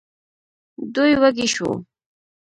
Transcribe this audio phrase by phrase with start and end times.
[0.95, 1.71] دوی وږي شوو.